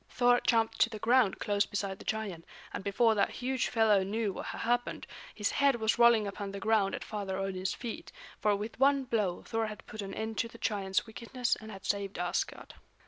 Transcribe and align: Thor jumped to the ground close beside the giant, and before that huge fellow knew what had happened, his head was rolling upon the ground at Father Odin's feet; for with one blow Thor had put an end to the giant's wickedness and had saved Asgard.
Thor 0.09 0.41
jumped 0.47 0.79
to 0.81 0.89
the 0.89 0.97
ground 0.97 1.37
close 1.37 1.67
beside 1.67 1.99
the 1.99 2.05
giant, 2.05 2.43
and 2.73 2.83
before 2.83 3.13
that 3.13 3.29
huge 3.29 3.67
fellow 3.67 4.01
knew 4.01 4.33
what 4.33 4.47
had 4.47 4.61
happened, 4.61 5.05
his 5.35 5.51
head 5.51 5.75
was 5.75 5.99
rolling 5.99 6.25
upon 6.25 6.49
the 6.51 6.59
ground 6.59 6.95
at 6.95 7.03
Father 7.03 7.37
Odin's 7.37 7.75
feet; 7.75 8.11
for 8.39 8.55
with 8.55 8.79
one 8.79 9.03
blow 9.03 9.43
Thor 9.43 9.67
had 9.67 9.85
put 9.85 10.01
an 10.01 10.15
end 10.15 10.39
to 10.39 10.47
the 10.47 10.57
giant's 10.57 11.05
wickedness 11.05 11.55
and 11.55 11.69
had 11.71 11.85
saved 11.85 12.17
Asgard. 12.17 12.73